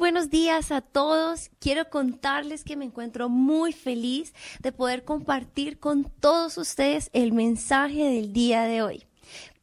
[0.00, 1.50] buenos días a todos.
[1.58, 8.04] Quiero contarles que me encuentro muy feliz de poder compartir con todos ustedes el mensaje
[8.04, 9.06] del día de hoy.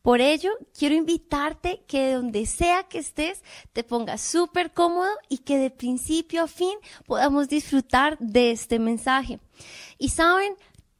[0.03, 3.41] Por ello, quiero invitarte que de donde sea que estés,
[3.73, 6.77] te pongas súper cómodo y que de principio a fin
[7.07, 9.39] podamos disfrutar de este mensaje.
[9.97, 10.53] Y saben,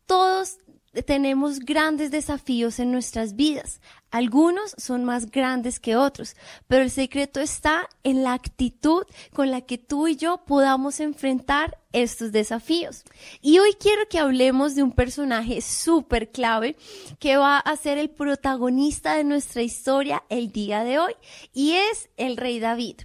[0.08, 0.58] todos
[1.06, 3.82] tenemos grandes desafíos en nuestras vidas.
[4.10, 6.36] Algunos son más grandes que otros,
[6.68, 11.78] pero el secreto está en la actitud con la que tú y yo podamos enfrentar
[11.92, 13.04] estos desafíos.
[13.42, 16.76] Y hoy quiero que hablemos de un personaje súper clave
[17.20, 21.14] que va a ser el protagonista de nuestra historia el día de hoy
[21.54, 23.02] y es el rey David.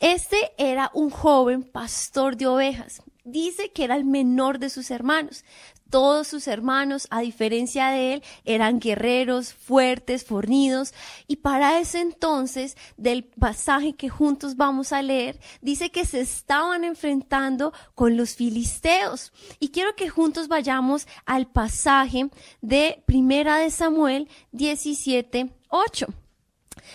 [0.00, 3.02] Este era un joven pastor de ovejas.
[3.24, 5.44] Dice que era el menor de sus hermanos.
[5.92, 10.94] Todos sus hermanos, a diferencia de él, eran guerreros, fuertes, fornidos.
[11.26, 16.84] Y para ese entonces, del pasaje que juntos vamos a leer, dice que se estaban
[16.84, 19.34] enfrentando con los filisteos.
[19.60, 22.30] Y quiero que juntos vayamos al pasaje
[22.62, 26.06] de Primera de Samuel 17, 8.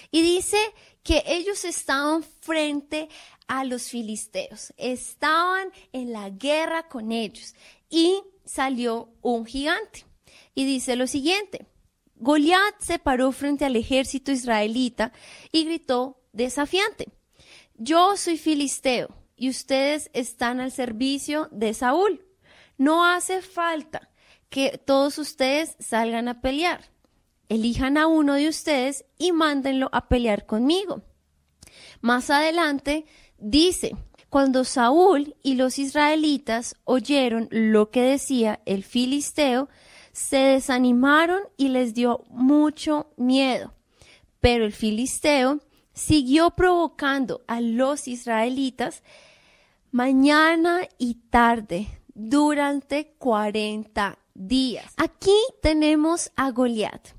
[0.10, 0.58] Y dice
[1.04, 3.10] que ellos estaban frente
[3.48, 7.54] a los filisteos, estaban en la guerra con ellos
[7.92, 10.06] y salió un gigante.
[10.56, 11.68] Y dice lo siguiente,
[12.16, 15.12] Goliat se paró frente al ejército israelita
[15.52, 17.10] y gritó desafiante,
[17.76, 22.26] yo soy filisteo y ustedes están al servicio de Saúl.
[22.78, 24.10] No hace falta
[24.50, 26.90] que todos ustedes salgan a pelear.
[27.50, 31.04] Elijan a uno de ustedes y mándenlo a pelear conmigo.
[32.02, 33.06] Más adelante
[33.38, 33.96] dice,
[34.30, 39.70] cuando Saúl y los israelitas oyeron lo que decía el filisteo,
[40.12, 43.74] se desanimaron y les dio mucho miedo.
[44.40, 45.60] Pero el filisteo
[45.94, 49.04] siguió provocando a los israelitas
[49.92, 54.94] mañana y tarde durante 40 días.
[54.98, 57.10] Aquí tenemos a Goliat,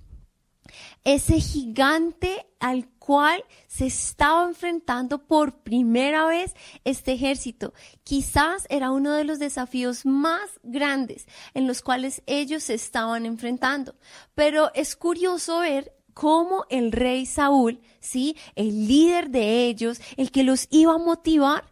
[1.05, 6.55] ese gigante al cual se estaba enfrentando por primera vez
[6.85, 7.73] este ejército.
[8.05, 13.95] Quizás era uno de los desafíos más grandes en los cuales ellos se estaban enfrentando.
[14.35, 20.43] Pero es curioso ver cómo el rey Saúl, sí, el líder de ellos, el que
[20.43, 21.65] los iba a motivar,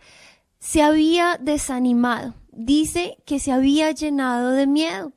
[0.58, 2.32] se había desanimado.
[2.50, 5.12] Dice que se había llenado de miedo.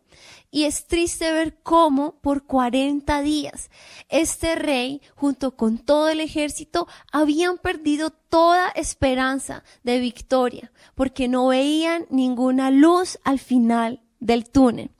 [0.51, 3.69] Y es triste ver cómo por 40 días
[4.09, 11.47] este rey, junto con todo el ejército, habían perdido toda esperanza de victoria, porque no
[11.47, 14.91] veían ninguna luz al final del túnel.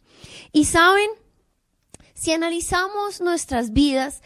[0.51, 1.09] Y saben,
[2.13, 4.21] si analizamos nuestras vidas,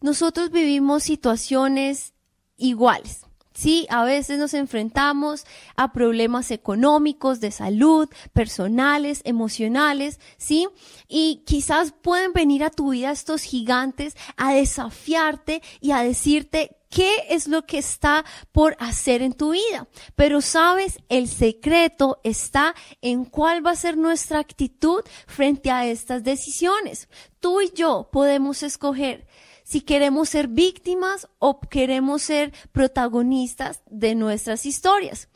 [0.00, 2.14] nosotros vivimos situaciones
[2.56, 3.23] iguales.
[3.54, 10.66] Sí, a veces nos enfrentamos a problemas económicos, de salud, personales, emocionales, ¿sí?
[11.06, 17.26] Y quizás pueden venir a tu vida estos gigantes a desafiarte y a decirte qué
[17.28, 19.86] es lo que está por hacer en tu vida.
[20.16, 26.24] Pero sabes, el secreto está en cuál va a ser nuestra actitud frente a estas
[26.24, 27.08] decisiones.
[27.38, 29.26] Tú y yo podemos escoger
[29.74, 35.28] si queremos ser víctimas o queremos ser protagonistas de nuestras historias.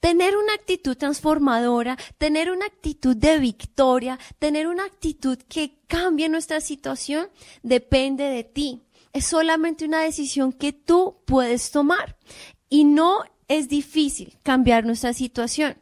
[0.00, 6.60] Tener una actitud transformadora, tener una actitud de victoria, tener una actitud que cambie nuestra
[6.60, 7.28] situación,
[7.62, 8.82] depende de ti.
[9.12, 12.16] Es solamente una decisión que tú puedes tomar
[12.68, 15.76] y no es difícil cambiar nuestra situación.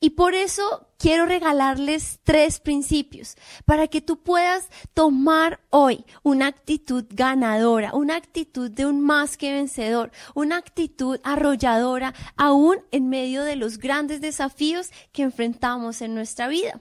[0.00, 7.04] Y por eso quiero regalarles tres principios para que tú puedas tomar hoy una actitud
[7.10, 13.56] ganadora, una actitud de un más que vencedor, una actitud arrolladora aún en medio de
[13.56, 16.80] los grandes desafíos que enfrentamos en nuestra vida.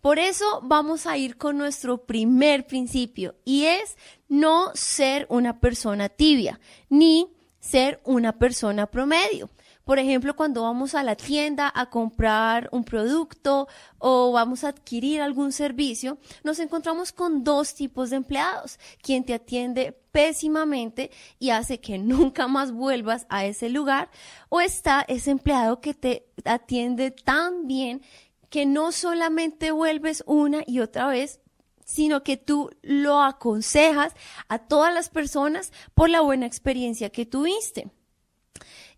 [0.00, 3.96] Por eso vamos a ir con nuestro primer principio y es
[4.28, 6.58] no ser una persona tibia
[6.88, 7.28] ni
[7.60, 9.48] ser una persona promedio.
[9.90, 13.66] Por ejemplo, cuando vamos a la tienda a comprar un producto
[13.98, 18.78] o vamos a adquirir algún servicio, nos encontramos con dos tipos de empleados.
[19.02, 21.10] Quien te atiende pésimamente
[21.40, 24.12] y hace que nunca más vuelvas a ese lugar.
[24.48, 28.00] O está ese empleado que te atiende tan bien
[28.48, 31.40] que no solamente vuelves una y otra vez,
[31.84, 34.14] sino que tú lo aconsejas
[34.46, 37.90] a todas las personas por la buena experiencia que tuviste.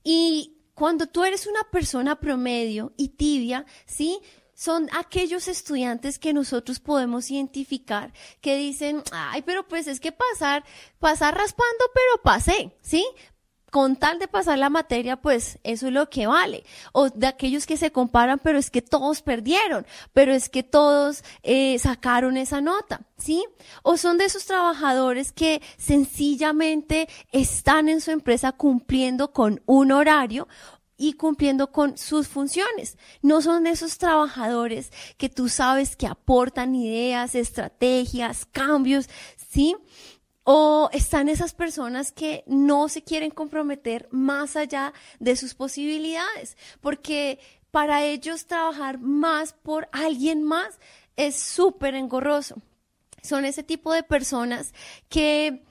[0.04, 4.18] Y cuando tú eres una persona promedio y tibia, ¿sí?
[4.52, 10.64] Son aquellos estudiantes que nosotros podemos identificar que dicen, ay, pero pues es que pasar,
[10.98, 13.06] pasar raspando, pero pasé, ¿sí?
[13.72, 16.62] Con tal de pasar la materia, pues eso es lo que vale.
[16.92, 21.24] O de aquellos que se comparan, pero es que todos perdieron, pero es que todos
[21.42, 23.42] eh, sacaron esa nota, ¿sí?
[23.82, 30.48] O son de esos trabajadores que sencillamente están en su empresa cumpliendo con un horario
[30.98, 32.98] y cumpliendo con sus funciones.
[33.22, 39.08] No son de esos trabajadores que tú sabes que aportan ideas, estrategias, cambios,
[39.50, 39.76] ¿sí?
[40.44, 47.38] O están esas personas que no se quieren comprometer más allá de sus posibilidades, porque
[47.70, 50.78] para ellos trabajar más por alguien más
[51.16, 52.56] es súper engorroso.
[53.22, 54.74] Son ese tipo de personas
[55.08, 55.64] que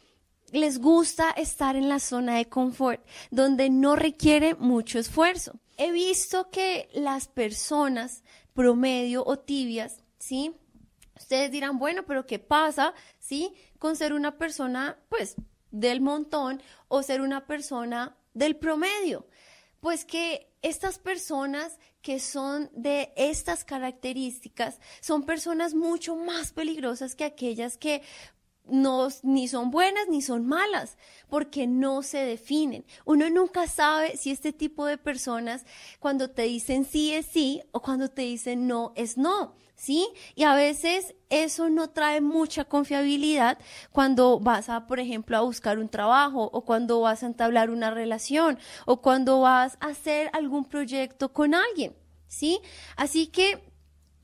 [0.51, 5.59] les gusta estar en la zona de confort, donde no requiere mucho esfuerzo.
[5.77, 8.23] He visto que las personas
[8.53, 10.53] promedio o tibias, ¿sí?
[11.17, 13.53] Ustedes dirán, bueno, pero ¿qué pasa, sí?
[13.81, 15.37] Con ser una persona, pues,
[15.71, 19.25] del montón o ser una persona del promedio.
[19.79, 27.23] Pues que estas personas que son de estas características son personas mucho más peligrosas que
[27.23, 28.03] aquellas que
[28.65, 30.97] no, ni son buenas ni son malas,
[31.29, 32.85] porque no se definen.
[33.05, 35.65] Uno nunca sabe si este tipo de personas,
[35.99, 39.55] cuando te dicen sí es sí o cuando te dicen no es no.
[39.81, 40.07] ¿sí?
[40.35, 43.57] Y a veces eso no trae mucha confiabilidad
[43.91, 47.89] cuando vas a, por ejemplo, a buscar un trabajo o cuando vas a entablar una
[47.89, 51.95] relación o cuando vas a hacer algún proyecto con alguien,
[52.27, 52.61] ¿sí?
[52.95, 53.70] Así que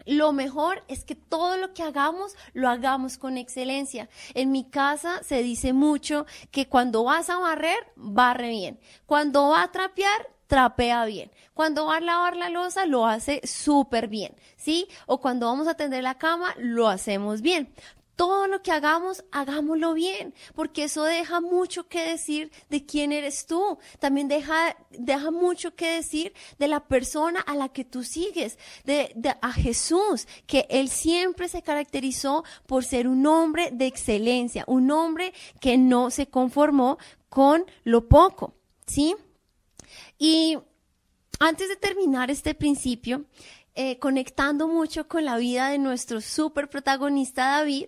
[0.08, 4.10] lo mejor es que todo lo que hagamos lo hagamos con excelencia.
[4.34, 8.80] En mi casa se dice mucho que cuando vas a barrer, barre bien.
[9.06, 11.32] Cuando va a trapear, trapea bien.
[11.54, 14.88] Cuando va a lavar la losa, lo hace súper bien, ¿sí?
[15.06, 17.74] O cuando vamos a tender la cama, lo hacemos bien.
[18.18, 23.46] Todo lo que hagamos, hagámoslo bien, porque eso deja mucho que decir de quién eres
[23.46, 23.78] tú.
[24.00, 29.14] También deja, deja mucho que decir de la persona a la que tú sigues, de,
[29.16, 34.92] de a Jesús, que él siempre se caracterizó por ser un hombre de excelencia, un
[34.92, 36.98] hombre que no se conformó
[37.30, 38.56] con lo poco,
[38.88, 39.16] ¿sí?
[40.18, 40.58] Y
[41.40, 43.26] antes de terminar este principio,
[43.80, 47.86] eh, conectando mucho con la vida de nuestro super protagonista David,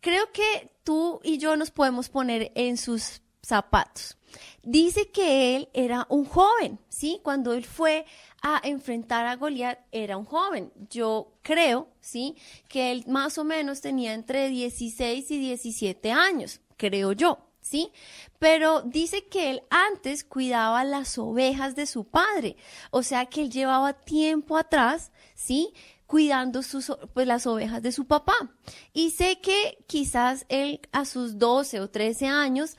[0.00, 4.16] creo que tú y yo nos podemos poner en sus zapatos.
[4.62, 7.18] Dice que él era un joven, ¿sí?
[7.24, 8.06] Cuando él fue
[8.40, 10.72] a enfrentar a Goliat, era un joven.
[10.90, 12.36] Yo creo, ¿sí?
[12.68, 17.46] Que él más o menos tenía entre 16 y 17 años, creo yo.
[17.66, 17.90] ¿sí?
[18.38, 22.56] Pero dice que él antes cuidaba las ovejas de su padre,
[22.90, 25.72] o sea que él llevaba tiempo atrás, ¿sí?
[26.06, 28.34] cuidando sus, pues, las ovejas de su papá.
[28.92, 32.76] Y sé que quizás él a sus 12 o 13 años,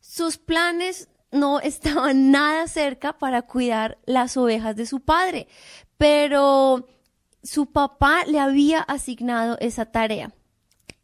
[0.00, 5.48] sus planes no estaban nada cerca para cuidar las ovejas de su padre,
[5.98, 6.86] pero
[7.42, 10.32] su papá le había asignado esa tarea.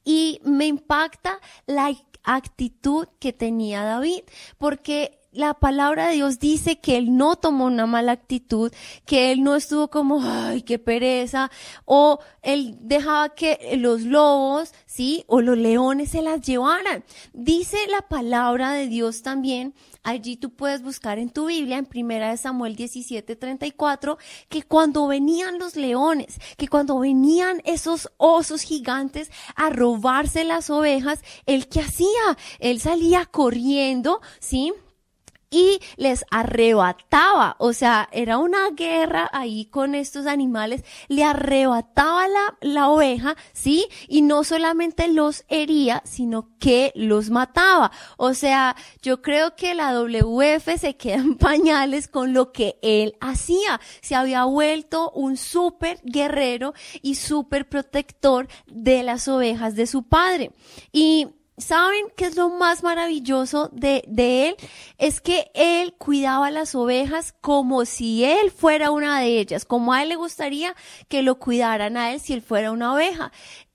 [0.04, 1.92] Y me impacta la
[2.24, 4.22] actitud que tenía David,
[4.58, 8.72] porque la palabra de Dios dice que él no tomó una mala actitud,
[9.06, 11.50] que él no estuvo como, ay, qué pereza,
[11.84, 17.04] o él dejaba que los lobos, sí, o los leones se las llevaran.
[17.32, 19.74] Dice la palabra de Dios también
[20.04, 25.60] Allí tú puedes buscar en tu Biblia, en primera de Samuel 17:34, que cuando venían
[25.60, 32.36] los leones, que cuando venían esos osos gigantes a robarse las ovejas, ¿él qué hacía?
[32.58, 34.72] Él salía corriendo, ¿sí?
[35.52, 42.56] Y les arrebataba, o sea, era una guerra ahí con estos animales, le arrebataba la,
[42.62, 43.86] la oveja, ¿sí?
[44.08, 47.92] Y no solamente los hería, sino que los mataba.
[48.16, 53.14] O sea, yo creo que la WF se queda en pañales con lo que él
[53.20, 53.80] hacía.
[54.00, 60.52] Se había vuelto un súper guerrero y súper protector de las ovejas de su padre.
[60.92, 61.28] Y
[61.58, 64.56] ¿Saben qué es lo más maravilloso de, de, él?
[64.98, 70.02] Es que él cuidaba las ovejas como si él fuera una de ellas, como a
[70.02, 70.74] él le gustaría
[71.08, 73.32] que lo cuidaran a él si él fuera una oveja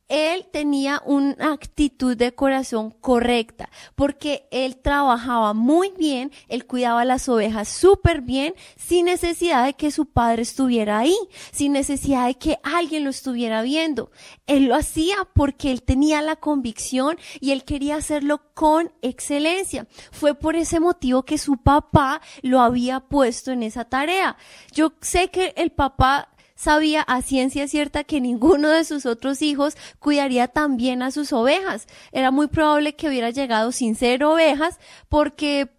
[0.09, 7.27] él tenía una actitud de corazón correcta, porque él trabajaba muy bien, él cuidaba las
[7.27, 11.17] ovejas súper bien, sin necesidad de que su padre estuviera ahí,
[11.51, 14.11] sin necesidad de que alguien lo estuviera viendo.
[14.45, 19.87] Él lo hacía porque él tenía la convicción y él quería hacerlo con excelencia.
[20.11, 24.37] Fue por ese motivo que su papá lo había puesto en esa tarea.
[24.71, 29.77] Yo sé que el papá sabía a ciencia cierta que ninguno de sus otros hijos
[29.99, 31.87] cuidaría tan bien a sus ovejas.
[32.11, 35.69] Era muy probable que hubiera llegado sin ser ovejas porque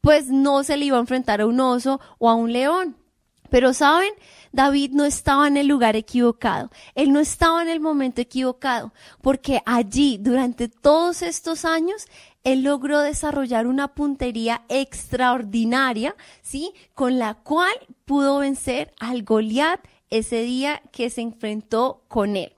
[0.00, 2.96] pues no se le iba a enfrentar a un oso o a un león.
[3.50, 4.12] Pero saben,
[4.52, 6.70] David no estaba en el lugar equivocado.
[6.94, 12.06] Él no estaba en el momento equivocado, porque allí, durante todos estos años,
[12.44, 16.72] él logró desarrollar una puntería extraordinaria, ¿sí?
[16.94, 22.56] Con la cual pudo vencer al Goliat ese día que se enfrentó con él.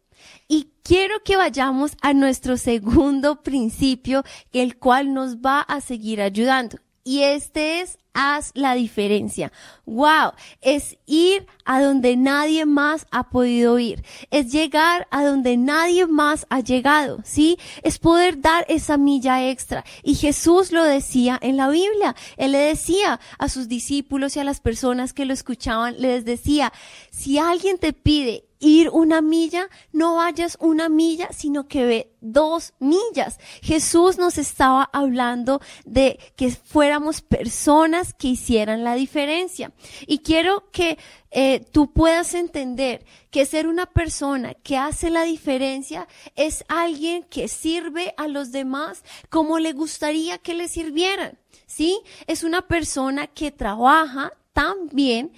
[0.49, 6.78] Y quiero que vayamos a nuestro segundo principio, el cual nos va a seguir ayudando.
[7.04, 9.52] Y este es haz la diferencia.
[9.87, 14.04] Wow, es ir a donde nadie más ha podido ir.
[14.30, 17.59] Es llegar a donde nadie más ha llegado, ¿sí?
[17.82, 19.85] Es poder dar esa milla extra.
[20.02, 22.14] Y Jesús lo decía en la Biblia.
[22.37, 26.73] Él le decía a sus discípulos y a las personas que lo escuchaban, les decía,
[27.11, 32.73] si alguien te pide ir una milla, no vayas una milla, sino que ve dos
[32.78, 33.38] millas.
[33.61, 39.73] Jesús nos estaba hablando de que fuéramos personas que hicieran la diferencia.
[40.07, 40.97] Y quiero que
[41.33, 47.49] eh, tú puedas entender que ser una persona que hace la diferencia es alguien que
[47.49, 51.38] sirve a los demás como le gustaría que le sirvieran.
[51.66, 52.00] ¿Sí?
[52.26, 55.33] Es una persona que trabaja tan bien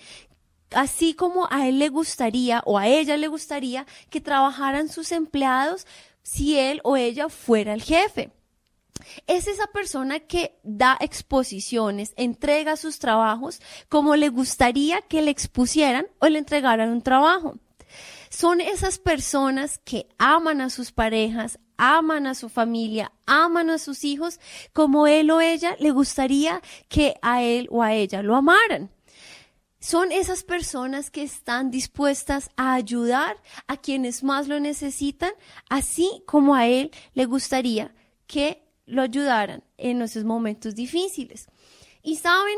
[0.75, 5.87] así como a él le gustaría o a ella le gustaría que trabajaran sus empleados
[6.23, 8.31] si él o ella fuera el jefe.
[9.27, 16.07] Es esa persona que da exposiciones, entrega sus trabajos como le gustaría que le expusieran
[16.21, 17.59] o le entregaran un trabajo.
[18.31, 24.05] Son esas personas que aman a sus parejas, aman a su familia, aman a sus
[24.05, 24.41] hijos
[24.73, 28.91] como él o ella le gustaría que a él o a ella lo amaran
[29.85, 33.37] son esas personas que están dispuestas a ayudar
[33.67, 35.31] a quienes más lo necesitan,
[35.69, 37.95] así como a él le gustaría
[38.27, 41.49] que lo ayudaran en esos momentos difíciles.
[42.03, 42.57] Y saben,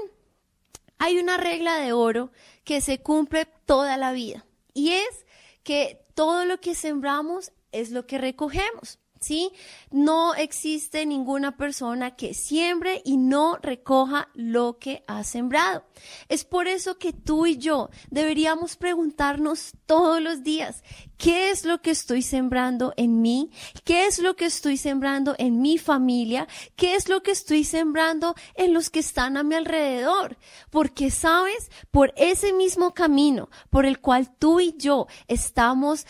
[0.99, 2.31] hay una regla de oro
[2.63, 5.27] que se cumple toda la vida y es
[5.65, 9.01] que todo lo que sembramos es lo que recogemos.
[9.21, 9.51] ¿Sí?
[9.91, 15.85] No existe ninguna persona que siembre y no recoja lo que ha sembrado.
[16.29, 20.83] Es por eso que tú y yo deberíamos preguntarnos todos los días,
[21.17, 23.51] ¿qué es lo que estoy sembrando en mí?
[23.85, 26.47] ¿Qué es lo que estoy sembrando en mi familia?
[26.77, 30.37] ¿Qué es lo que estoy sembrando en los que están a mi alrededor?
[30.71, 36.07] Porque sabes, por ese mismo camino por el cual tú y yo estamos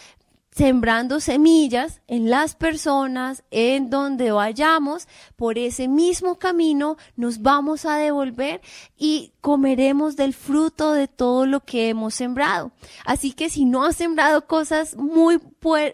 [0.56, 7.98] sembrando semillas en las personas, en donde vayamos, por ese mismo camino nos vamos a
[7.98, 8.62] devolver
[8.96, 12.72] y comeremos del fruto de todo lo que hemos sembrado.
[13.04, 15.38] Así que si no has sembrado cosas muy,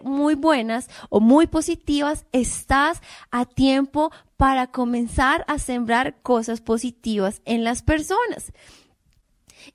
[0.01, 3.01] muy buenas o muy positivas, estás
[3.31, 8.53] a tiempo para comenzar a sembrar cosas positivas en las personas.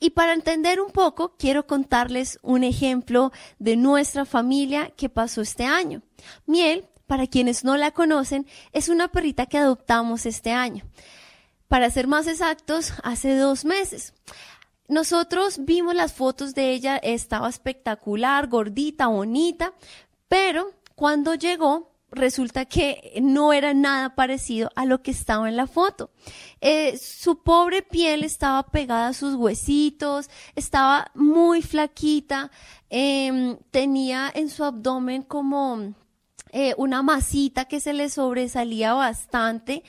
[0.01, 5.65] Y para entender un poco, quiero contarles un ejemplo de nuestra familia que pasó este
[5.65, 6.03] año.
[6.47, 10.85] Miel, para quienes no la conocen, es una perrita que adoptamos este año.
[11.67, 14.15] Para ser más exactos, hace dos meses.
[14.89, 19.75] Nosotros vimos las fotos de ella, estaba espectacular, gordita, bonita,
[20.29, 25.67] pero cuando llegó, resulta que no era nada parecido a lo que estaba en la
[25.67, 26.11] foto.
[26.61, 32.51] Eh, su pobre piel estaba pegada a sus huesitos, estaba muy flaquita,
[32.91, 35.95] em, tenía en su abdomen como
[36.53, 39.83] eh, una masita que se le sobresalía bastante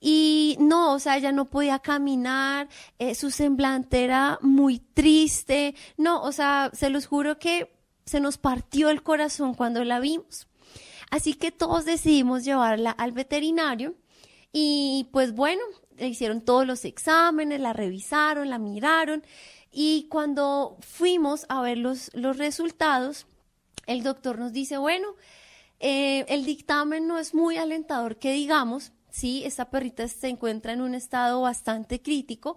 [0.00, 2.68] y no, o sea, ella no podía caminar,
[2.98, 8.38] eh, su semblante era muy triste, no, o sea, se los juro que se nos
[8.38, 10.46] partió el corazón cuando la vimos.
[11.10, 13.94] Así que todos decidimos llevarla al veterinario
[14.52, 15.62] y pues bueno,
[15.96, 19.22] le hicieron todos los exámenes, la revisaron, la miraron
[19.70, 23.26] y cuando fuimos a ver los, los resultados,
[23.86, 25.08] el doctor nos dice, bueno,
[25.80, 30.80] eh, el dictamen no es muy alentador que digamos, sí, esta perrita se encuentra en
[30.80, 32.56] un estado bastante crítico,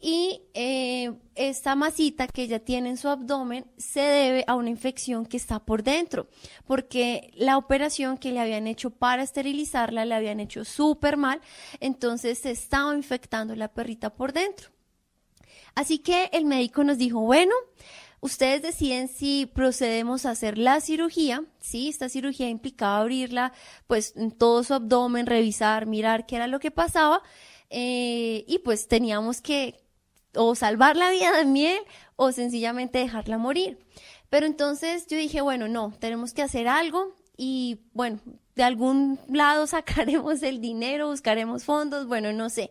[0.00, 5.24] y eh, esta masita que ella tiene en su abdomen se debe a una infección
[5.24, 6.28] que está por dentro,
[6.66, 11.40] porque la operación que le habían hecho para esterilizarla le habían hecho súper mal,
[11.80, 14.68] entonces se estaba infectando la perrita por dentro.
[15.74, 17.54] Así que el médico nos dijo, bueno,
[18.20, 23.52] ustedes deciden si procedemos a hacer la cirugía, sí, esta cirugía implicaba abrirla,
[23.86, 27.22] pues en todo su abdomen, revisar, mirar qué era lo que pasaba,
[27.70, 29.85] eh, y pues teníamos que
[30.36, 31.80] o salvar la vida de miel
[32.16, 33.78] o sencillamente dejarla morir.
[34.30, 38.20] Pero entonces yo dije, bueno, no, tenemos que hacer algo y bueno,
[38.54, 42.70] de algún lado sacaremos el dinero, buscaremos fondos, bueno, no sé.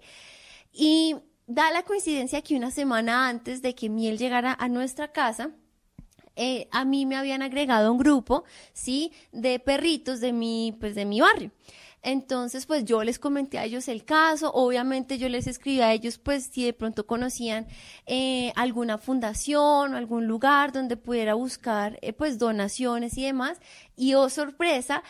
[0.73, 1.15] Y
[1.47, 5.51] da la coincidencia que una semana antes de que Miel llegara a nuestra casa,
[6.35, 8.43] eh, a mí me habían agregado un grupo,
[8.73, 9.13] ¿sí?
[9.31, 11.51] De perritos de mi, pues de mi barrio.
[12.05, 16.19] Entonces, pues yo les comenté a ellos el caso, obviamente yo les escribí a ellos,
[16.19, 17.65] pues si de pronto conocían
[18.05, 23.59] eh, alguna fundación o algún lugar donde pudiera buscar, eh, pues donaciones y demás.
[23.95, 25.01] Y oh sorpresa,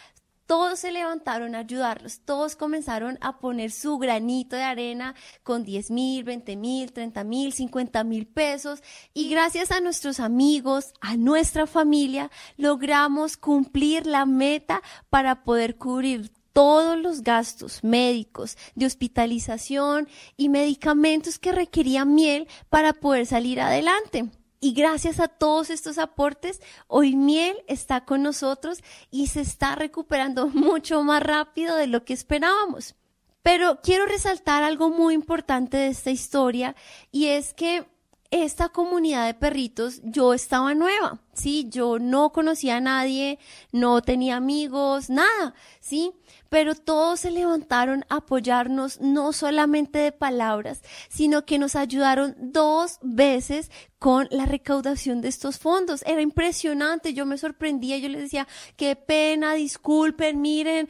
[0.45, 5.91] todos se levantaron a ayudarlos, todos comenzaron a poner su granito de arena con 10
[5.91, 8.81] mil, 20 mil, 30 mil, 50 mil pesos.
[9.13, 16.31] Y gracias a nuestros amigos, a nuestra familia, logramos cumplir la meta para poder cubrir
[16.55, 20.07] todos los gastos médicos, de hospitalización
[20.37, 24.29] y medicamentos que requería miel para poder salir adelante.
[24.61, 28.81] Y gracias a todos estos aportes, hoy Miel está con nosotros
[29.11, 32.95] y se está recuperando mucho más rápido de lo que esperábamos.
[33.43, 36.73] Pero quiero resaltar algo muy importante de esta historia
[37.11, 37.85] y es que
[38.31, 41.67] esta comunidad de perritos yo estaba nueva, ¿sí?
[41.69, 43.37] Yo no conocía a nadie,
[43.71, 46.13] no tenía amigos, nada, ¿sí?
[46.49, 52.99] pero todos se levantaron a apoyarnos no solamente de palabras, sino que nos ayudaron dos
[53.01, 56.03] veces con la recaudación de estos fondos.
[56.05, 60.87] Era impresionante, yo me sorprendía, yo les decía, qué pena, disculpen, miren,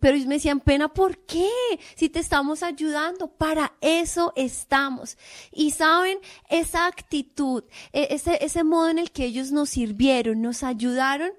[0.00, 1.50] pero ellos me decían, pena, ¿por qué?
[1.94, 5.18] Si te estamos ayudando, para eso estamos.
[5.52, 10.62] Y saben, esa actitud, e-, ese, ese modo en el que ellos nos sirvieron, nos
[10.62, 11.30] ayudaron,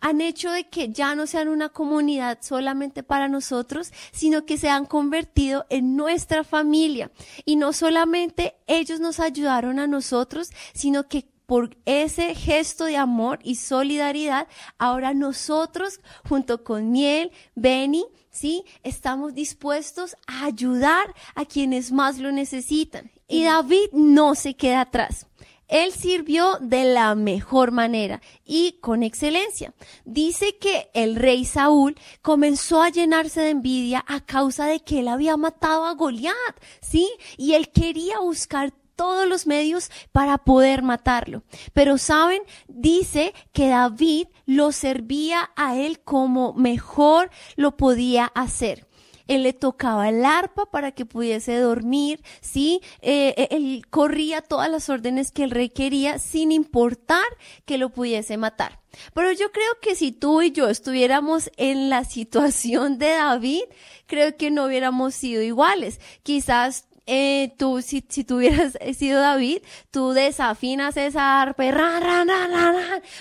[0.00, 4.68] han hecho de que ya no sean una comunidad solamente para nosotros, sino que se
[4.68, 7.12] han convertido en nuestra familia.
[7.44, 13.38] Y no solamente ellos nos ayudaron a nosotros, sino que por ese gesto de amor
[13.42, 18.64] y solidaridad, ahora nosotros, junto con Miel, Benny, ¿sí?
[18.82, 23.10] Estamos dispuestos a ayudar a quienes más lo necesitan.
[23.28, 25.26] Y David no se queda atrás.
[25.72, 29.72] Él sirvió de la mejor manera y con excelencia.
[30.04, 35.08] Dice que el rey Saúl comenzó a llenarse de envidia a causa de que él
[35.08, 36.34] había matado a Goliat,
[36.82, 37.08] ¿sí?
[37.38, 41.42] Y él quería buscar todos los medios para poder matarlo.
[41.72, 48.86] Pero saben, dice que David lo servía a él como mejor lo podía hacer
[49.28, 52.80] él le tocaba el arpa para que pudiese dormir, ¿sí?
[53.00, 57.24] Eh, eh, él corría todas las órdenes que él requería sin importar
[57.64, 58.80] que lo pudiese matar.
[59.14, 63.62] Pero yo creo que si tú y yo estuviéramos en la situación de David,
[64.06, 66.00] creo que no hubiéramos sido iguales.
[66.22, 69.58] Quizás eh, tú, si, si tú hubieras sido David,
[69.90, 71.64] tú desafinas esa arpa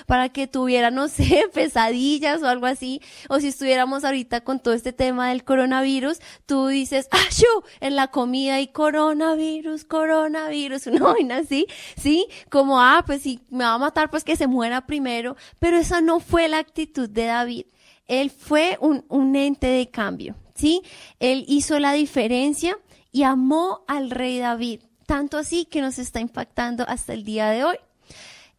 [0.05, 3.01] para que tuviera, no sé, pesadillas o algo así.
[3.27, 7.63] O si estuviéramos ahorita con todo este tema del coronavirus, tú dices, ¡Ashu!
[7.79, 11.65] En la comida y coronavirus, coronavirus, una vaina así,
[11.97, 12.27] ¿sí?
[12.49, 15.35] Como, ah, pues si me va a matar, pues que se muera primero.
[15.59, 17.65] Pero esa no fue la actitud de David.
[18.07, 20.81] Él fue un, un ente de cambio, ¿sí?
[21.19, 22.77] Él hizo la diferencia
[23.11, 27.63] y amó al rey David, tanto así que nos está impactando hasta el día de
[27.63, 27.77] hoy.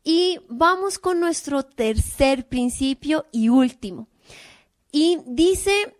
[0.04, 4.08] Y vamos con nuestro tercer principio y último.
[4.90, 5.96] Y dice,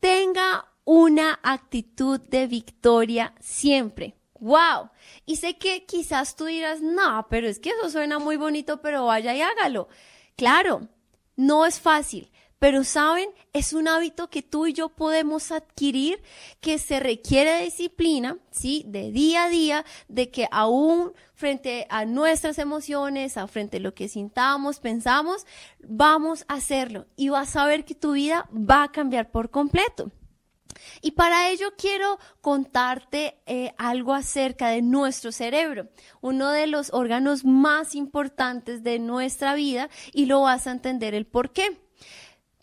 [0.00, 4.16] tenga una actitud de victoria siempre.
[4.38, 4.90] ¡Wow!
[5.24, 9.06] Y sé que quizás tú dirás, no, pero es que eso suena muy bonito, pero
[9.06, 9.88] vaya y hágalo.
[10.36, 10.88] Claro,
[11.36, 16.22] no es fácil, pero saben, es un hábito que tú y yo podemos adquirir
[16.60, 18.84] que se requiere disciplina, ¿sí?
[18.86, 23.94] De día a día, de que aún frente a nuestras emociones, a frente a lo
[23.94, 25.46] que sintamos, pensamos,
[25.80, 30.10] vamos a hacerlo y vas a ver que tu vida va a cambiar por completo.
[31.02, 35.88] Y para ello quiero contarte eh, algo acerca de nuestro cerebro,
[36.20, 41.26] uno de los órganos más importantes de nuestra vida y lo vas a entender el
[41.26, 41.85] por qué.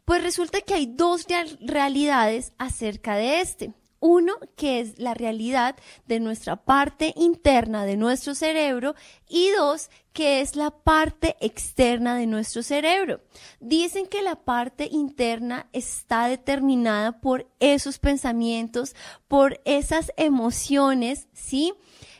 [0.05, 1.25] Pues resulta que hay dos
[1.61, 3.73] realidades acerca de este.
[4.05, 8.95] Uno, que es la realidad de nuestra parte interna de nuestro cerebro
[9.29, 13.21] y dos, que es la parte externa de nuestro cerebro.
[13.61, 18.93] Dicen que la parte interna está determinada por esos pensamientos,
[19.29, 21.73] por esas emociones, ¿sí?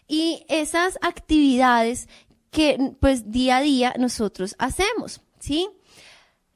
[0.07, 2.07] Y esas actividades
[2.49, 5.69] que pues día a día nosotros hacemos, ¿sí?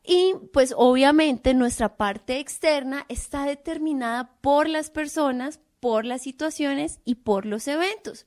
[0.07, 7.15] Y pues obviamente nuestra parte externa está determinada por las personas, por las situaciones y
[7.15, 8.25] por los eventos.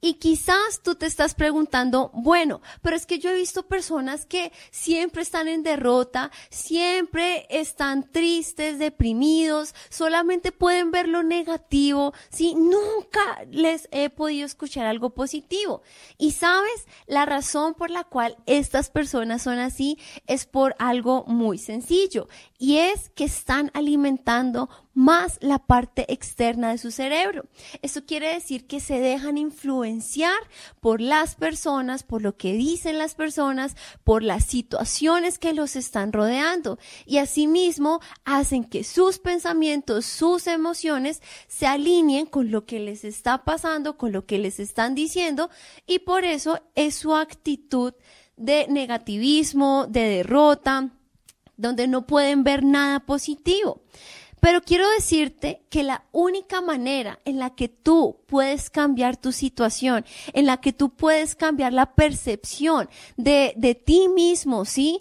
[0.00, 4.52] Y quizás tú te estás preguntando, bueno, pero es que yo he visto personas que
[4.70, 12.54] siempre están en derrota, siempre están tristes, deprimidos, solamente pueden ver lo negativo, ¿sí?
[12.54, 15.82] Nunca les he podido escuchar algo positivo.
[16.16, 21.58] Y sabes, la razón por la cual estas personas son así es por algo muy
[21.58, 27.46] sencillo y es que están alimentando más la parte externa de su cerebro.
[27.82, 30.40] Eso quiere decir que se dejan influenciar
[30.80, 36.12] por las personas, por lo que dicen las personas, por las situaciones que los están
[36.12, 43.04] rodeando y asimismo hacen que sus pensamientos, sus emociones se alineen con lo que les
[43.04, 45.48] está pasando, con lo que les están diciendo
[45.86, 47.94] y por eso es su actitud
[48.36, 50.90] de negativismo, de derrota,
[51.56, 53.82] donde no pueden ver nada positivo.
[54.40, 60.04] Pero quiero decirte que la única manera en la que tú puedes cambiar tu situación,
[60.32, 65.00] en la que tú puedes cambiar la percepción de, de ti mismo, ¿sí?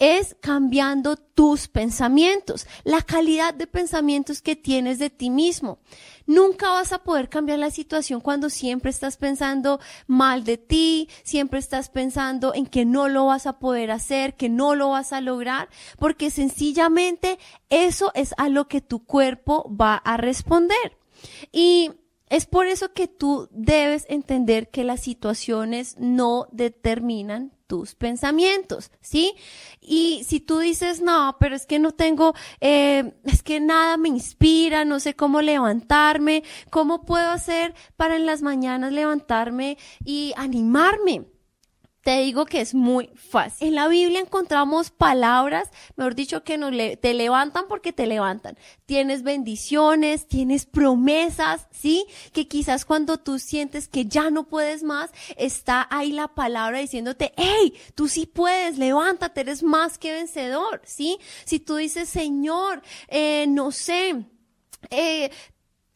[0.00, 5.78] Es cambiando tus pensamientos, la calidad de pensamientos que tienes de ti mismo.
[6.26, 11.58] Nunca vas a poder cambiar la situación cuando siempre estás pensando mal de ti, siempre
[11.58, 15.20] estás pensando en que no lo vas a poder hacer, que no lo vas a
[15.20, 20.98] lograr, porque sencillamente eso es a lo que tu cuerpo va a responder.
[21.52, 21.90] Y
[22.30, 29.36] es por eso que tú debes entender que las situaciones no determinan tus pensamientos, ¿sí?
[29.80, 34.08] Y si tú dices, no, pero es que no tengo, eh, es que nada me
[34.08, 41.29] inspira, no sé cómo levantarme, ¿cómo puedo hacer para en las mañanas levantarme y animarme?
[42.02, 43.68] Te digo que es muy fácil.
[43.68, 48.56] En la Biblia encontramos palabras, mejor dicho, que nos te levantan porque te levantan.
[48.86, 52.06] Tienes bendiciones, tienes promesas, ¿sí?
[52.32, 57.34] Que quizás cuando tú sientes que ya no puedes más, está ahí la palabra diciéndote,
[57.36, 61.18] hey, tú sí puedes, levántate, eres más que vencedor, ¿sí?
[61.44, 64.24] Si tú dices, Señor, eh, no sé,
[64.88, 65.30] eh,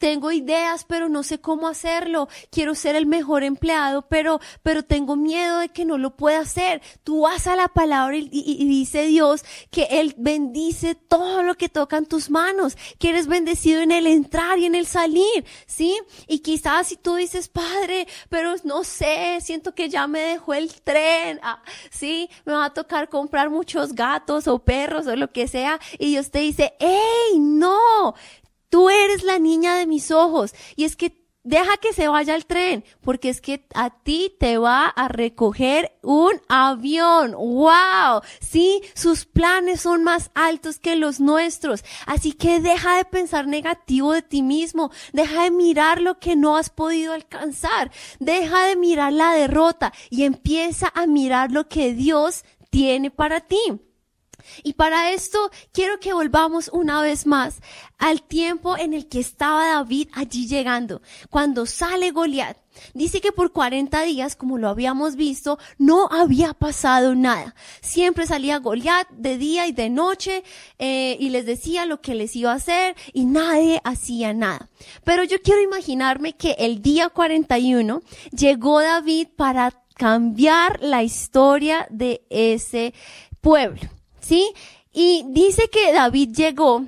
[0.04, 2.28] tengo ideas, pero no sé cómo hacerlo.
[2.50, 6.82] Quiero ser el mejor empleado, pero, pero tengo miedo de que no lo pueda hacer.
[7.04, 12.04] Tú vas a la palabra y, dice Dios que Él bendice todo lo que tocan
[12.04, 15.98] tus manos, que eres bendecido en el entrar y en el salir, ¿sí?
[16.28, 20.70] Y quizás si tú dices, Padre, pero no sé, siento que ya me dejó el
[20.82, 22.28] tren, ah, ¿sí?
[22.44, 25.80] Me va a tocar comprar muchos gatos o perros o lo que sea.
[25.98, 28.14] Y Dios te dice, ¡Ey, no!
[28.74, 30.52] Tú eres la niña de mis ojos.
[30.74, 34.58] Y es que deja que se vaya el tren, porque es que a ti te
[34.58, 37.36] va a recoger un avión.
[37.36, 38.22] ¡Wow!
[38.40, 41.84] Sí, sus planes son más altos que los nuestros.
[42.04, 44.90] Así que deja de pensar negativo de ti mismo.
[45.12, 47.92] Deja de mirar lo que no has podido alcanzar.
[48.18, 53.60] Deja de mirar la derrota y empieza a mirar lo que Dios tiene para ti.
[54.62, 57.60] Y para esto quiero que volvamos una vez más
[57.98, 62.58] al tiempo en el que estaba David allí llegando, cuando sale Goliat.
[62.92, 67.54] Dice que por 40 días, como lo habíamos visto, no había pasado nada.
[67.80, 70.42] Siempre salía Goliat de día y de noche
[70.78, 74.68] eh, y les decía lo que les iba a hacer y nadie hacía nada.
[75.04, 78.02] Pero yo quiero imaginarme que el día 41
[78.32, 82.92] llegó David para cambiar la historia de ese
[83.40, 83.82] pueblo.
[84.24, 84.52] ¿Sí?
[84.92, 86.84] Y dice que David llegó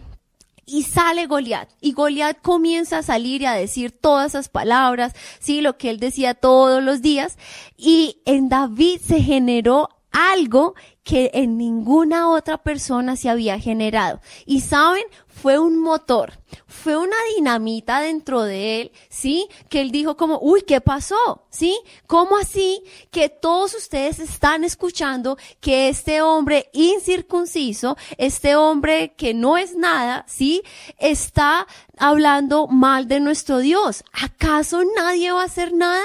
[0.65, 1.69] y sale Goliat.
[1.81, 6.01] Y Goliat comienza a salir y a decir todas esas palabras, sí, lo que él
[6.01, 7.39] decía todos los días.
[7.77, 14.21] Y en David se generó algo que en ninguna otra persona se había generado.
[14.45, 15.05] Y saben,
[15.37, 16.33] fue un motor,
[16.67, 19.49] fue una dinamita dentro de él, ¿sí?
[19.69, 21.45] Que él dijo como, uy, ¿qué pasó?
[21.51, 21.79] ¿Sí?
[22.07, 29.59] ¿Cómo así que todos ustedes están escuchando que este hombre incircunciso, este hombre que no
[29.59, 30.63] es nada, ¿sí?
[30.99, 31.67] Está
[31.99, 34.05] hablando mal de nuestro Dios.
[34.13, 36.05] ¿Acaso nadie va a hacer nada?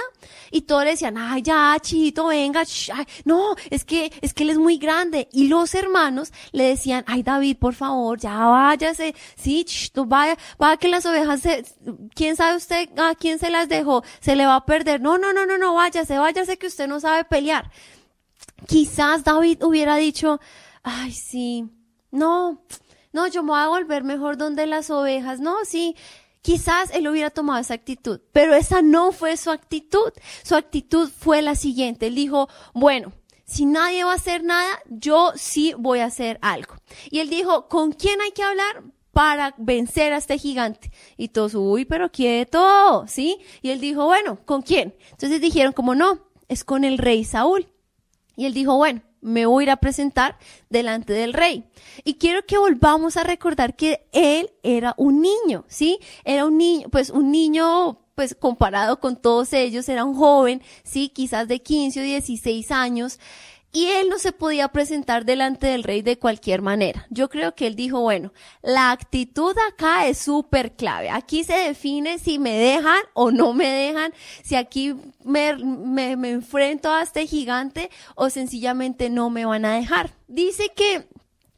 [0.52, 2.64] Y todos le decían, ay, ya, chito, venga,
[3.24, 5.30] no, es que, es que él es muy grande.
[5.32, 10.90] Y los hermanos le decían, ay, David, por favor, ya váyase, sí, vaya, vaya que
[10.90, 11.64] las ovejas se,
[12.14, 15.02] quién sabe usted a quién se las dejó, se le va a perder.
[15.02, 17.72] No, no, no, no, no, váyase, váyase que usted no sabe pelear.
[18.68, 20.40] Quizás David hubiera dicho,
[20.84, 21.70] ay, sí,
[22.12, 22.62] no,
[23.14, 25.40] no, yo me voy a volver mejor donde las ovejas.
[25.40, 25.96] No, sí,
[26.42, 30.12] Quizás él hubiera tomado esa actitud, pero esa no fue su actitud.
[30.44, 32.08] Su actitud fue la siguiente.
[32.08, 33.14] Él dijo, bueno,
[33.46, 36.76] si nadie va a hacer nada, yo sí voy a hacer algo.
[37.10, 38.84] Y él dijo, ¿con quién hay que hablar?
[39.12, 40.92] para vencer a este gigante.
[41.18, 43.40] Y todos, uy, pero quieto, ¿sí?
[43.62, 44.96] Y él dijo, bueno, ¿con quién?
[45.12, 47.68] Entonces dijeron como no, es con el rey Saúl.
[48.36, 50.38] Y él dijo, bueno, me voy a ir a presentar
[50.70, 51.66] delante del rey.
[52.04, 56.00] Y quiero que volvamos a recordar que él era un niño, ¿sí?
[56.26, 61.10] Era un niño, pues un niño pues comparado con todos ellos, era un joven, sí,
[61.10, 63.20] quizás de 15 o 16 años,
[63.72, 67.08] y él no se podía presentar delante del rey de cualquier manera.
[67.10, 71.10] Yo creo que él dijo, bueno, la actitud acá es súper clave.
[71.10, 76.32] Aquí se define si me dejan o no me dejan, si aquí me, me, me
[76.32, 80.12] enfrento a este gigante o sencillamente no me van a dejar.
[80.28, 81.08] Dice que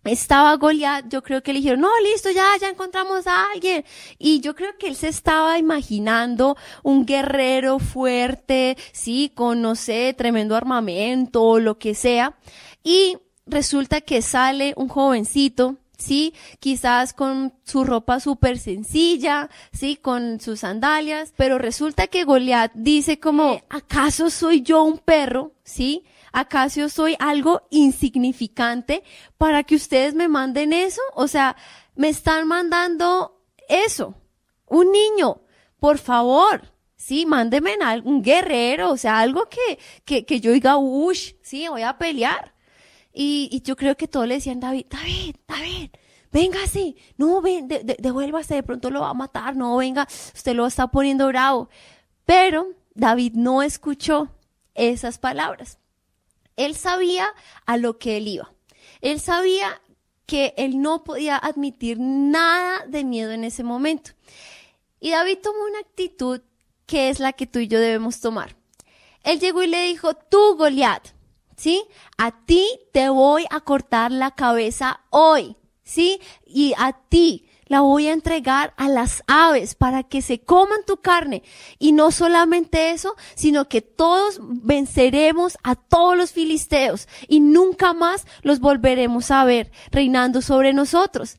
[0.04, 3.86] estaba Goliat, yo creo que le dijeron, no, listo, ya, ya encontramos a alguien.
[4.20, 10.14] Y yo creo que él se estaba imaginando un guerrero fuerte, sí, con, no sé,
[10.18, 12.36] tremendo armamento o lo que sea.
[12.84, 20.40] Y resulta que sale un jovencito, sí, quizás con su ropa súper sencilla, sí, con
[20.42, 25.54] sus sandalias, pero resulta que Goliat dice como, ¿acaso soy yo un perro?
[25.64, 29.04] Sí, ¿Acaso soy algo insignificante
[29.38, 31.02] para que ustedes me manden eso?
[31.14, 31.56] O sea,
[31.96, 34.16] me están mandando eso.
[34.66, 35.42] Un niño,
[35.80, 41.34] por favor, sí, mándeme un guerrero, o sea, algo que, que, que yo diga, ush,
[41.44, 42.56] sí, voy a pelear.
[43.14, 45.92] Y, yo creo que todos le decían, David, David, David,
[46.32, 50.66] véngase, no, ven, de, devuélvase, de pronto lo va a matar, no, venga, usted lo
[50.66, 51.70] está poniendo bravo.
[52.26, 54.30] Pero David no escuchó
[54.74, 55.78] esas palabras.
[56.56, 57.28] Él sabía
[57.66, 58.54] a lo que él iba.
[59.02, 59.82] Él sabía
[60.26, 64.12] que él no podía admitir nada de miedo en ese momento.
[65.00, 66.42] Y David tomó una actitud
[66.86, 68.56] que es la que tú y yo debemos tomar.
[69.24, 71.10] Él llegó y le dijo, tú Goliat,
[71.58, 71.84] ¿sí?
[72.18, 76.20] A ti te voy a cortar la cabeza hoy, ¿sí?
[76.46, 80.98] Y a ti la voy a entregar a las aves para que se coman tu
[80.98, 81.44] carne.
[81.80, 88.26] Y no solamente eso, sino que todos venceremos a todos los filisteos y nunca más
[88.42, 91.38] los volveremos a ver reinando sobre nosotros.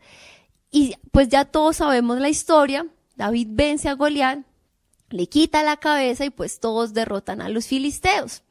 [0.70, 2.86] Y pues ya todos sabemos la historia.
[3.16, 4.40] David vence a Goliat,
[5.10, 8.42] le quita la cabeza y pues todos derrotan a los filisteos.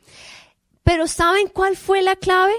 [0.83, 2.53] Pero ¿saben cuál fue la clave?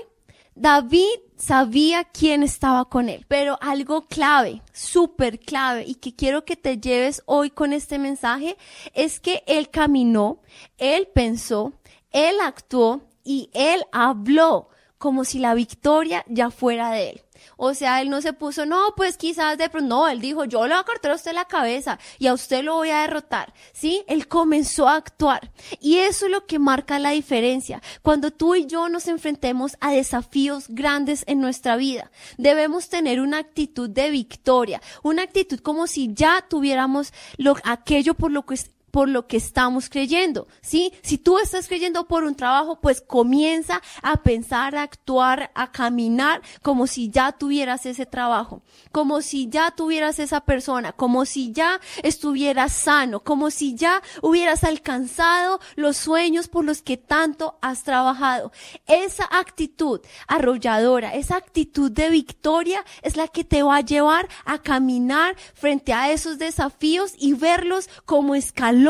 [0.55, 6.57] David sabía quién estaba con él, pero algo clave, súper clave y que quiero que
[6.57, 8.57] te lleves hoy con este mensaje
[8.94, 10.40] es que él caminó,
[10.79, 11.73] él pensó,
[12.12, 14.68] él actuó y él habló
[14.99, 17.24] como si la victoria ya fuera de él.
[17.57, 20.66] O sea, él no se puso, no, pues quizás de pronto, no, él dijo, yo
[20.66, 23.53] le voy a cortar a usted la cabeza y a usted lo voy a derrotar.
[23.73, 24.05] ¿Sí?
[24.07, 25.53] Él comenzó a actuar.
[25.81, 27.83] Y eso es lo que marca la diferencia.
[28.03, 33.38] Cuando tú y yo nos enfrentemos a desafíos grandes en nuestra vida, debemos tener una
[33.38, 38.55] actitud de victoria, una actitud como si ya tuviéramos lo, aquello por lo que
[38.94, 40.92] por lo que estamos creyendo, ¿sí?
[41.02, 46.42] Si tú estás creyendo por un trabajo, pues comienza a pensar, a actuar, a caminar
[46.62, 51.80] como si ya tuvieras ese trabajo, como si ya tuvieras esa persona, como si ya
[52.04, 58.52] estuvieras sano, como si ya hubieras alcanzado los sueños por los que tanto has trabajado.
[58.87, 64.59] Esa actitud arrolladora, esa actitud de victoria es la que te va a llevar a
[64.59, 68.84] caminar frente a esos desafíos y verlos como escalones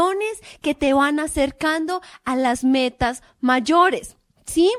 [0.62, 4.16] que te van acercando a las metas mayores.
[4.46, 4.72] ¿Sí?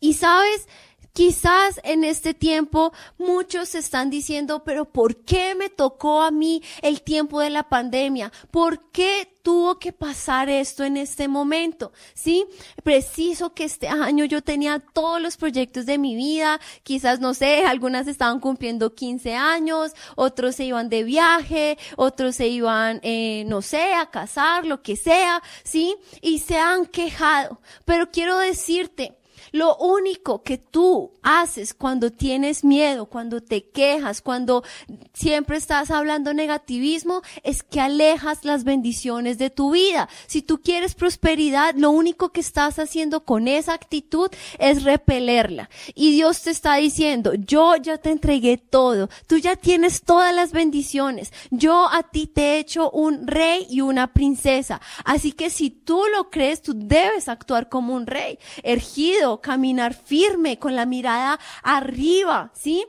[0.00, 0.68] Y sabes,
[1.12, 7.02] Quizás en este tiempo muchos están diciendo, pero ¿por qué me tocó a mí el
[7.02, 8.32] tiempo de la pandemia?
[8.50, 11.92] ¿Por qué tuvo que pasar esto en este momento?
[12.14, 12.46] Sí,
[12.82, 17.66] preciso que este año yo tenía todos los proyectos de mi vida, quizás no sé,
[17.66, 23.60] algunas estaban cumpliendo 15 años, otros se iban de viaje, otros se iban, eh, no
[23.60, 27.60] sé, a casar, lo que sea, sí, y se han quejado.
[27.84, 29.18] Pero quiero decirte,
[29.52, 34.64] lo único que tú haces cuando tienes miedo, cuando te quejas, cuando
[35.12, 40.08] siempre estás hablando negativismo, es que alejas las bendiciones de tu vida.
[40.26, 45.68] Si tú quieres prosperidad, lo único que estás haciendo con esa actitud es repelerla.
[45.94, 49.10] Y Dios te está diciendo, yo ya te entregué todo.
[49.26, 51.32] Tú ya tienes todas las bendiciones.
[51.50, 54.80] Yo a ti te he hecho un rey y una princesa.
[55.04, 60.58] Así que si tú lo crees, tú debes actuar como un rey, ergido, caminar firme,
[60.58, 62.86] con la mirada arriba, ¿sí?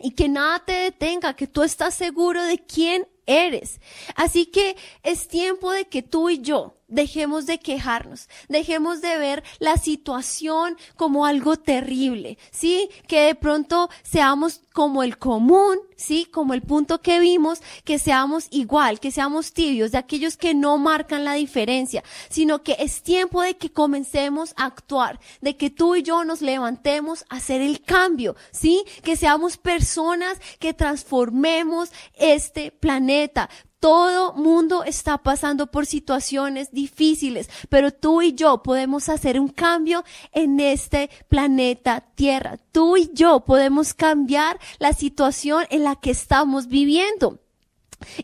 [0.00, 3.80] Y que nada te detenga, que tú estás seguro de quién eres.
[4.16, 9.42] Así que es tiempo de que tú y yo dejemos de quejarnos, dejemos de ver
[9.58, 12.88] la situación como algo terrible, ¿sí?
[13.08, 16.26] Que de pronto seamos como el común, ¿sí?
[16.26, 20.78] Como el punto que vimos, que seamos igual, que seamos tibios, de aquellos que no
[20.78, 25.94] marcan la diferencia, sino que es tiempo de que comencemos a actuar, de que tú
[25.96, 28.84] y yo nos levantemos a hacer el cambio, ¿sí?
[29.02, 33.48] Que seamos personas que transformemos este planeta.
[33.82, 40.04] Todo mundo está pasando por situaciones difíciles, pero tú y yo podemos hacer un cambio
[40.30, 42.58] en este planeta Tierra.
[42.70, 47.40] Tú y yo podemos cambiar la situación en la que estamos viviendo.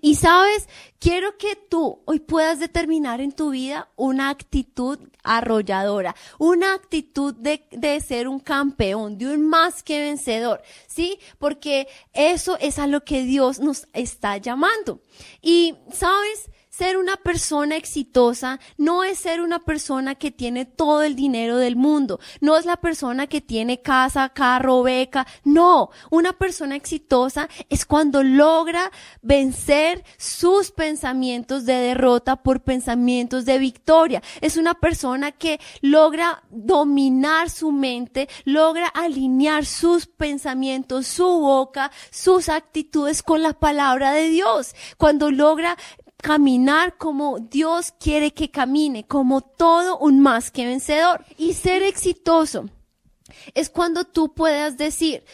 [0.00, 0.68] Y sabes,
[1.00, 5.00] quiero que tú hoy puedas determinar en tu vida una actitud
[5.36, 11.18] arrolladora, una actitud de, de, ser un campeón, de un más que vencedor, ¿sí?
[11.38, 15.02] Porque eso es a lo que Dios nos está llamando.
[15.42, 16.50] Y, ¿sabes?
[16.70, 21.76] Ser una persona exitosa no es ser una persona que tiene todo el dinero del
[21.76, 27.86] mundo, no es la persona que tiene casa, carro, beca, no, una persona exitosa es
[27.86, 35.60] cuando logra vencer sus pensamientos de derrota por pensamientos de victoria, es una persona que
[35.80, 44.12] logra dominar su mente, logra alinear sus pensamientos, su boca, sus actitudes con la palabra
[44.12, 45.76] de Dios, cuando logra
[46.22, 51.24] caminar como Dios quiere que camine, como todo un más que vencedor.
[51.36, 52.68] Y ser exitoso
[53.54, 55.24] es cuando tú puedas decir,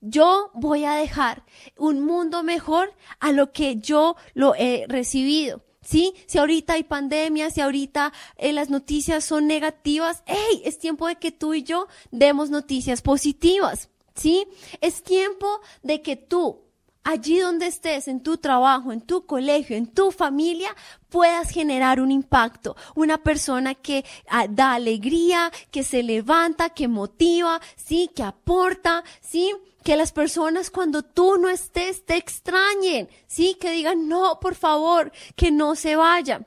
[0.00, 1.44] yo voy a dejar
[1.76, 5.62] un mundo mejor a lo que yo lo he recibido.
[5.82, 6.12] ¿Sí?
[6.26, 11.16] Si ahorita hay pandemia, si ahorita eh, las noticias son negativas, hey, es tiempo de
[11.16, 13.88] que tú y yo demos noticias positivas.
[14.14, 14.46] ¿Sí?
[14.82, 16.60] Es tiempo de que tú
[17.04, 20.74] allí donde estés, en tu trabajo, en tu colegio, en tu familia,
[21.08, 22.76] puedas generar un impacto.
[22.94, 29.54] Una persona que ah, da alegría, que se levanta, que motiva, sí, que aporta, sí.
[29.82, 35.10] Que las personas cuando tú no estés te extrañen, sí, que digan, no, por favor,
[35.36, 36.46] que no se vaya.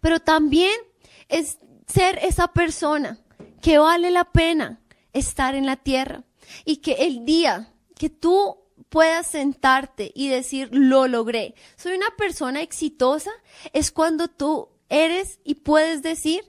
[0.00, 0.74] Pero también
[1.28, 3.18] es ser esa persona
[3.60, 4.80] que vale la pena
[5.12, 6.24] estar en la tierra
[6.64, 8.61] y que el día que tú
[8.92, 11.54] puedas sentarte y decir, lo logré.
[11.76, 13.30] Soy una persona exitosa,
[13.72, 16.44] es cuando tú eres y puedes decir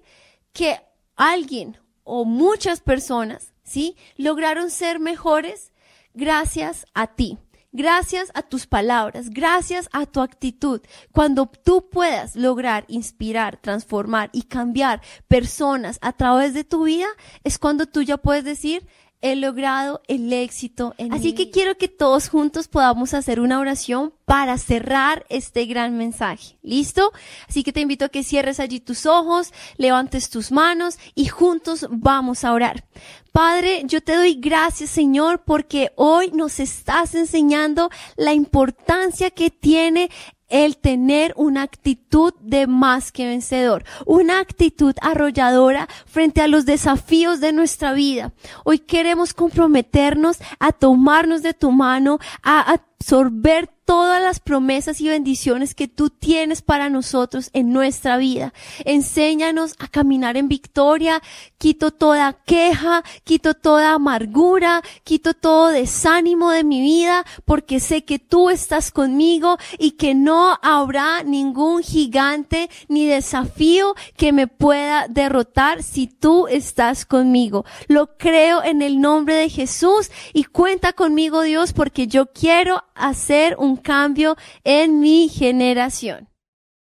[0.51, 0.82] que
[1.15, 3.95] alguien o muchas personas, ¿sí?
[4.17, 5.71] Lograron ser mejores
[6.13, 7.38] gracias a ti.
[7.75, 10.82] Gracias a tus palabras, gracias a tu actitud.
[11.12, 17.08] Cuando tú puedas lograr inspirar, transformar y cambiar personas a través de tu vida,
[17.43, 18.86] es cuando tú ya puedes decir,
[19.23, 24.13] he logrado el éxito en Así que quiero que todos juntos podamos hacer una oración
[24.25, 26.57] para cerrar este gran mensaje.
[26.62, 27.12] ¿Listo?
[27.47, 31.88] Así que te invito a que cierres allí tus ojos, levantes tus manos y juntos
[31.89, 32.83] vamos a orar.
[33.31, 40.12] Padre, yo te doy gracias, Señor, porque hoy nos estás enseñando la importancia que tiene
[40.53, 47.39] el tener una actitud de más que vencedor, una actitud arrolladora frente a los desafíos
[47.39, 48.33] de nuestra vida.
[48.63, 55.76] Hoy queremos comprometernos a tomarnos de tu mano, a absorber todas las promesas y bendiciones
[55.76, 58.54] que tú tienes para nosotros en nuestra vida.
[58.86, 61.22] Enséñanos a caminar en victoria.
[61.58, 68.19] Quito toda queja, quito toda amargura, quito todo desánimo de mi vida porque sé que
[68.19, 75.84] tú estás conmigo y que no habrá ningún gigante ni desafío que me pueda derrotar
[75.84, 77.65] si tú estás conmigo.
[77.88, 83.56] Lo creo en el nombre de Jesús y cuenta conmigo Dios porque yo quiero hacer
[83.73, 86.33] un cambio en mi generación.